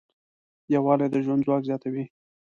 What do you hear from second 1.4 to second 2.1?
ځواک زیاتوي.